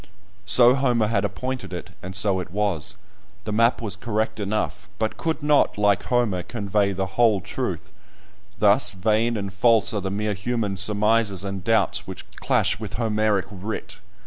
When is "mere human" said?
10.09-10.75